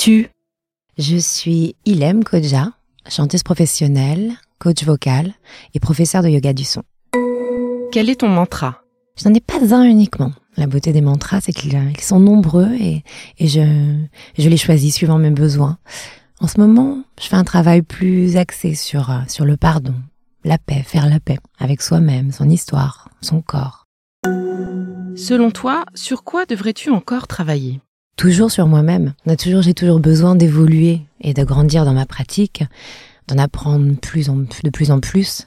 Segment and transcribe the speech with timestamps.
[0.00, 0.28] Es-tu
[0.96, 2.72] Je suis Ilem Koja,
[3.06, 5.34] chanteuse professionnelle, coach vocal
[5.74, 6.82] et professeur de yoga du son.
[7.92, 8.80] Quel est ton mantra?
[9.16, 10.32] Je n'en ai pas un uniquement.
[10.56, 13.02] La beauté des mantras, c'est qu'ils sont nombreux et,
[13.38, 13.60] je,
[14.38, 15.76] je les choisis suivant mes besoins.
[16.40, 19.94] En ce moment, je fais un travail plus axé sur, sur le pardon,
[20.44, 23.84] la paix, faire la paix avec soi-même, son histoire, son corps.
[25.14, 27.80] Selon toi, sur quoi devrais-tu encore travailler?
[28.16, 29.14] Toujours sur moi-même.
[29.26, 32.64] j'ai toujours besoin d'évoluer et de grandir dans ma pratique,
[33.28, 35.46] d'en apprendre de plus en plus.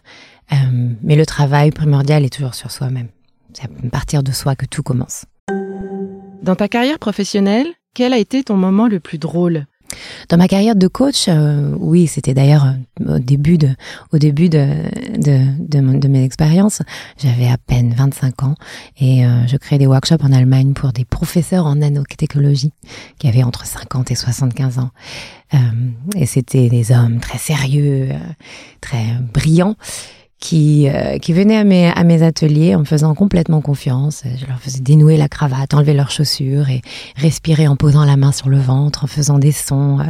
[0.51, 0.55] Euh,
[1.01, 3.07] mais le travail primordial est toujours sur soi-même.
[3.53, 5.25] C'est à partir de soi que tout commence.
[6.41, 9.65] Dans ta carrière professionnelle, quel a été ton moment le plus drôle?
[10.29, 13.69] Dans ma carrière de coach, euh, oui, c'était d'ailleurs euh, au début de,
[14.11, 14.67] au début de,
[15.17, 16.81] de, de, mes expériences.
[17.17, 18.55] J'avais à peine 25 ans
[18.99, 22.73] et euh, je créais des workshops en Allemagne pour des professeurs en nanotechnologie
[23.19, 24.91] qui avaient entre 50 et 75 ans.
[26.15, 28.09] et c'était des hommes très sérieux,
[28.81, 29.75] très brillants
[30.43, 34.23] qui, euh, qui venaient à mes, à mes ateliers en me faisant complètement confiance.
[34.25, 36.81] Je leur faisais dénouer la cravate, enlever leurs chaussures et
[37.15, 40.03] respirer en posant la main sur le ventre, en faisant des sons euh,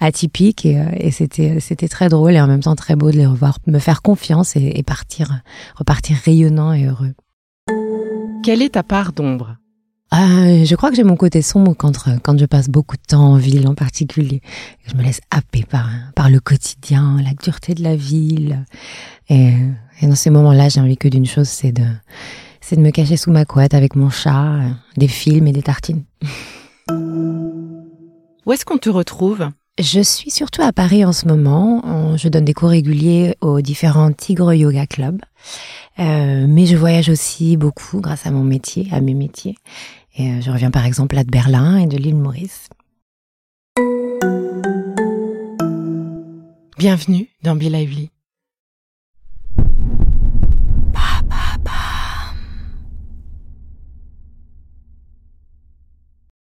[0.00, 0.64] atypiques.
[0.64, 3.26] Et, euh, et c'était, c'était très drôle et en même temps très beau de les
[3.26, 5.42] revoir me faire confiance et, et partir,
[5.76, 7.12] repartir rayonnant et heureux.
[8.42, 9.58] Quelle est ta part d'ombre?
[10.14, 11.92] Euh, je crois que j'ai mon côté sombre quand,
[12.22, 14.42] quand je passe beaucoup de temps en ville en particulier.
[14.86, 18.64] Je me laisse happer par, par le quotidien, la dureté de la ville.
[19.28, 19.54] Et,
[20.00, 21.84] et dans ces moments-là, j'ai envie que d'une chose, c'est de,
[22.60, 24.60] c'est de me cacher sous ma couette avec mon chat,
[24.96, 26.04] des films et des tartines.
[26.90, 29.48] Où est-ce qu'on te retrouve?
[29.80, 32.16] Je suis surtout à Paris en ce moment.
[32.16, 35.20] Je donne des cours réguliers aux différents Tigre Yoga Club.
[35.98, 39.56] Euh, mais je voyage aussi beaucoup grâce à mon métier, à mes métiers.
[40.16, 42.68] Et euh, je reviens par exemple là de Berlin et de l'île Maurice.
[46.78, 48.10] Bienvenue dans Be Lively.